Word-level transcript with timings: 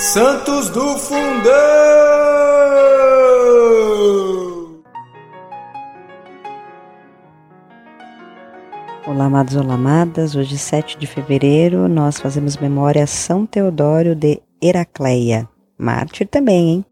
Santos 0.00 0.70
do 0.70 0.96
Fundão! 0.96 1.20
Olá, 9.06 9.26
amados, 9.26 9.56
olá, 9.56 9.74
amadas. 9.74 10.34
Hoje, 10.34 10.56
7 10.56 10.96
de 10.96 11.06
fevereiro, 11.06 11.86
nós 11.86 12.18
fazemos 12.18 12.56
memória 12.56 13.04
a 13.04 13.06
São 13.06 13.44
Teodório 13.44 14.14
de 14.14 14.40
Heracleia, 14.60 15.46
mártir 15.76 16.26
também, 16.26 16.70
hein? 16.70 16.84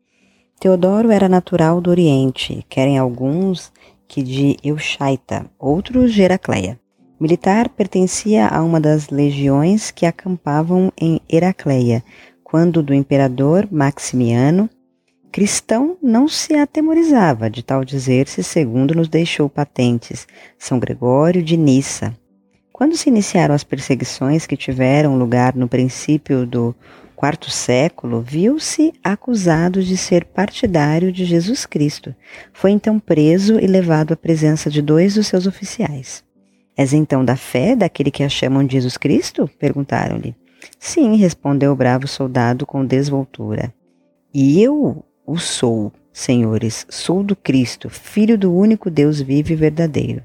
Teodoro 0.61 1.11
era 1.11 1.31
natural 1.31 1.81
do 1.81 1.89
Oriente, 1.89 2.63
querem 2.69 2.99
alguns 2.99 3.73
que 4.07 4.23
de 4.23 4.59
Euchaita, 4.63 5.47
outros 5.59 6.13
de 6.13 6.21
Heracleia. 6.21 6.79
Militar, 7.19 7.71
pertencia 7.71 8.47
a 8.49 8.63
uma 8.63 8.79
das 8.79 9.09
legiões 9.09 9.91
que 9.91 10.05
acampavam 10.05 10.93
em 11.01 11.23
Heracleia, 11.27 12.05
quando 12.51 12.83
do 12.83 12.95
imperador 12.95 13.69
Maximiano, 13.71 14.71
cristão 15.31 15.99
não 16.03 16.27
se 16.27 16.55
atemorizava 16.55 17.51
de 17.51 17.63
tal 17.63 17.85
dizer-se, 17.85 18.43
segundo 18.43 18.95
nos 18.95 19.07
deixou 19.07 19.51
patentes 19.51 20.27
São 20.59 20.79
Gregório 20.79 21.43
de 21.43 21.59
Nissa. 21.59 22.17
Quando 22.73 22.97
se 22.97 23.11
iniciaram 23.11 23.55
as 23.55 23.65
perseguições 23.65 24.47
que 24.47 24.57
tiveram 24.57 25.19
lugar 25.19 25.55
no 25.55 25.69
princípio 25.69 26.47
do 26.47 26.75
quarto 27.15 27.51
século, 27.51 28.23
viu-se 28.23 28.95
acusado 29.05 29.83
de 29.83 29.97
ser 29.99 30.25
partidário 30.25 31.13
de 31.13 31.27
Jesus 31.27 31.67
Cristo. 31.67 32.15
Foi 32.55 32.71
então 32.71 32.99
preso 32.99 33.59
e 33.61 33.67
levado 33.67 34.15
à 34.15 34.17
presença 34.17 34.71
de 34.71 34.81
dois 34.81 35.15
dos 35.15 35.27
seus 35.27 35.47
oficiais. 35.47 36.25
És 36.75 36.95
então 36.95 37.23
da 37.23 37.37
fé 37.37 37.77
daquele 37.77 38.11
que 38.11 38.23
a 38.23 38.29
chamam 38.29 38.65
de 38.65 38.73
Jesus 38.75 38.97
Cristo? 38.97 39.51
perguntaram-lhe. 39.59 40.35
Sim, 40.79 41.17
respondeu 41.17 41.73
o 41.73 41.77
bravo 41.77 42.07
soldado 42.07 42.67
com 42.67 42.85
desvoltura. 42.85 43.73
E 44.33 44.63
eu 44.63 45.05
o 45.27 45.39
sou, 45.39 45.93
senhores, 46.13 46.87
sou 46.89 47.23
do 47.23 47.37
Cristo, 47.37 47.89
filho 47.89 48.39
do 48.39 48.53
único 48.53 48.91
Deus 48.91 49.21
vivo 49.21 49.53
e 49.53 49.57
verdadeiro. 49.57 50.23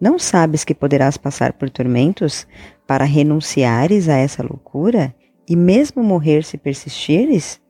Não 0.00 0.18
sabes 0.18 0.64
que 0.64 0.74
poderás 0.74 1.16
passar 1.16 1.52
por 1.52 1.68
tormentos 1.68 2.46
para 2.86 3.04
renunciares 3.04 4.08
a 4.08 4.16
essa 4.16 4.42
loucura? 4.42 5.14
e 5.48 5.56
mesmo 5.56 6.02
morrer 6.02 6.44
se 6.44 6.58
persistires? 6.58 7.60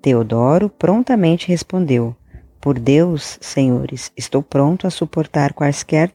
Teodoro 0.00 0.70
prontamente 0.70 1.48
respondeu: 1.48 2.14
Por 2.60 2.78
Deus, 2.78 3.38
senhores, 3.40 4.12
estou 4.16 4.42
pronto 4.42 4.86
a 4.86 4.90
suportar 4.90 5.52
quaisquer 5.52 6.12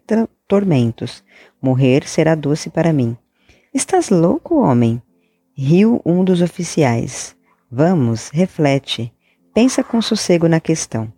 tormentos. 0.48 1.24
Morrer 1.62 2.08
será 2.08 2.34
doce 2.34 2.70
para 2.70 2.94
mim. 2.94 3.18
Estás 3.74 4.10
louco, 4.10 4.62
homem? 4.62 5.02
Riu 5.64 6.02
um 6.04 6.24
dos 6.24 6.42
oficiais. 6.42 7.36
Vamos, 7.72 8.30
reflete. 8.30 9.14
Pensa 9.54 9.84
com 9.84 10.02
sossego 10.02 10.48
na 10.48 10.60
questão. 10.60 11.12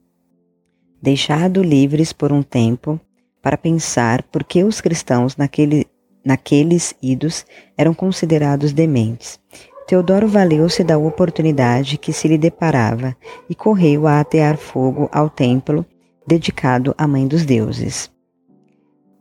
Deixado 1.01 1.63
livres 1.63 2.11
por 2.11 2.31
um 2.31 2.43
tempo 2.43 2.99
para 3.41 3.57
pensar 3.57 4.23
por 4.23 4.43
que 4.43 4.63
os 4.63 4.81
cristãos 4.81 5.37
naquele, 5.37 5.87
naqueles 6.25 6.93
idos 7.01 7.45
eram 7.77 7.93
considerados 7.93 8.73
dementes 8.73 9.39
Teodoro 9.87 10.27
valeu-se 10.27 10.83
da 10.83 10.97
oportunidade 10.97 11.97
que 11.97 12.13
se 12.13 12.27
lhe 12.27 12.37
deparava 12.37 13.15
e 13.49 13.55
correu 13.55 14.07
a 14.07 14.19
atear 14.19 14.57
fogo 14.57 15.09
ao 15.11 15.29
templo 15.29 15.85
dedicado 16.25 16.95
à 16.97 17.05
Mãe 17.05 17.27
dos 17.27 17.45
Deuses. 17.45 18.12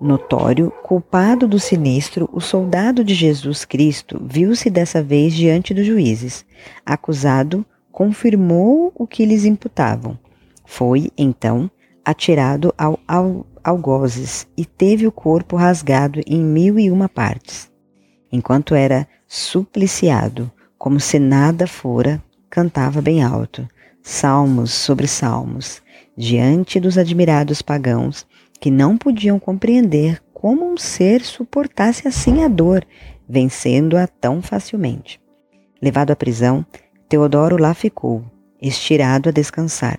Notório, 0.03 0.73
culpado 0.83 1.47
do 1.47 1.61
sinistro, 1.61 2.29
o 2.33 2.41
soldado 2.41 3.05
de 3.05 3.15
Jesus 3.15 3.65
Cristo 3.65 4.21
viu-se 4.29 4.69
dessa 4.69 5.01
vez 5.01 5.33
diante 5.33 5.73
dos 5.73 5.87
juízes. 5.87 6.45
Acusado, 6.85 7.65
confirmou 7.93 8.91
o 8.97 9.07
que 9.07 9.25
lhes 9.25 9.45
imputavam. 9.45 10.19
Foi, 10.65 11.09
então, 11.17 11.71
atirado 12.05 12.75
ao, 12.77 12.99
ao 13.07 13.47
algozes 13.63 14.45
e 14.57 14.65
teve 14.65 15.07
o 15.07 15.13
corpo 15.13 15.55
rasgado 15.55 16.21
em 16.27 16.43
mil 16.43 16.81
e 16.81 16.91
uma 16.91 17.09
partes. 17.09 17.71
Enquanto 18.33 18.75
era 18.75 19.07
supliciado, 19.29 20.51
como 20.77 20.99
se 20.99 21.21
nada 21.21 21.65
fora, 21.65 22.21
cantava 22.51 23.01
bem 23.01 23.23
alto, 23.23 23.69
salmos 24.03 24.73
sobre 24.73 25.07
salmos, 25.07 25.81
diante 26.17 26.81
dos 26.81 26.99
admirados 26.99 27.63
pagãos 27.63 28.27
que 28.63 28.71
não 28.71 28.97
podiam 28.97 29.41
compreender 29.41 30.23
como 30.33 30.73
um 30.73 30.77
ser 30.77 31.23
suportasse 31.23 32.07
assim 32.07 32.45
a 32.45 32.49
dor, 32.49 32.87
vencendo-a 33.29 34.07
tão 34.07 34.41
facilmente. 34.41 35.21
Levado 35.83 36.13
à 36.13 36.17
prisão, 36.17 36.65
Teodoro 37.09 37.61
lá 37.61 37.75
ficou, 37.75 38.25
estirado 38.61 39.29
a 39.29 39.33
descansar, 39.33 39.99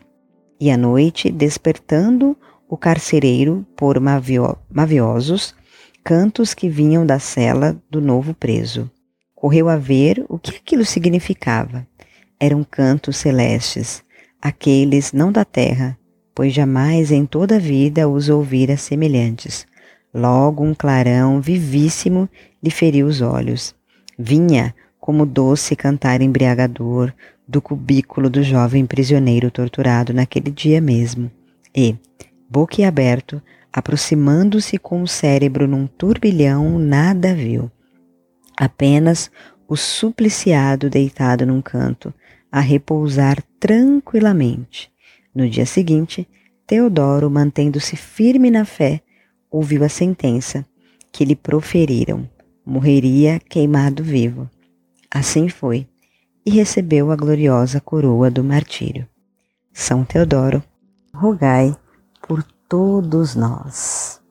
e 0.62 0.72
à 0.72 0.78
noite, 0.78 1.30
despertando 1.30 2.38
o 2.70 2.78
carcereiro 2.78 3.68
por 3.76 4.00
mavio 4.00 4.56
maviosos 4.72 5.54
cantos 6.02 6.54
que 6.54 6.70
vinham 6.70 7.06
da 7.06 7.20
cela 7.20 7.78
do 7.90 8.00
novo 8.00 8.34
preso. 8.34 8.90
Correu 9.36 9.68
a 9.68 9.76
ver 9.76 10.26
o 10.30 10.40
que 10.40 10.56
aquilo 10.56 10.86
significava. 10.86 11.86
Eram 12.40 12.64
cantos 12.64 13.18
celestes, 13.18 14.02
aqueles 14.42 15.12
não 15.12 15.34
da 15.34 15.44
terra, 15.44 15.98
pois 16.34 16.54
jamais 16.54 17.12
em 17.12 17.26
toda 17.26 17.56
a 17.56 17.60
vida 17.60 18.08
os 18.08 18.30
ouvira 18.30 18.78
semelhantes. 18.78 19.66
Logo 20.14 20.64
um 20.64 20.74
clarão 20.74 21.42
vivíssimo 21.42 22.30
lhe 22.62 22.70
feriu 22.70 23.08
os 23.08 23.22
olhos. 23.22 23.76
Vinha, 24.18 24.74
como 25.00 25.26
doce 25.26 25.76
cantar 25.76 26.22
embriagador, 26.22 27.14
do 27.48 27.62
cubículo 27.62 28.30
do 28.30 28.42
jovem 28.42 28.86
prisioneiro 28.86 29.52
torturado 29.52 30.14
naquele 30.14 30.50
dia 30.50 30.80
mesmo. 30.80 31.30
E, 31.76 31.96
boquiaberto, 32.50 33.42
aproximando-se 33.72 34.78
com 34.78 35.02
o 35.02 35.08
cérebro 35.08 35.68
num 35.68 35.88
turbilhão, 35.88 36.80
nada 36.80 37.34
viu 37.34 37.70
apenas 38.58 39.32
o 39.68 39.76
supliciado 39.76 40.90
deitado 40.90 41.46
num 41.46 41.62
canto, 41.62 42.14
a 42.52 42.60
repousar 42.60 43.42
tranquilamente. 43.60 44.92
No 45.34 45.50
dia 45.50 45.66
seguinte, 45.66 46.28
Teodoro, 46.66 47.30
mantendo-se 47.30 47.96
firme 47.96 48.50
na 48.50 48.66
fé, 48.66 49.02
ouviu 49.50 49.84
a 49.84 49.90
sentença 49.90 50.66
que 51.12 51.26
lhe 51.26 51.36
proferiram: 51.36 52.30
morreria 52.66 53.40
queimado 53.40 54.04
vivo. 54.04 54.50
Assim 55.12 55.50
foi, 55.50 55.88
e 56.46 56.52
recebeu 56.52 57.12
a 57.12 57.16
gloriosa 57.16 57.80
coroa 57.80 58.32
do 58.32 58.44
martírio. 58.44 59.08
São 59.72 60.04
Teodoro, 60.04 60.64
rogai 61.14 61.76
por 62.28 62.44
todos 62.70 63.36
nós. 63.36 64.23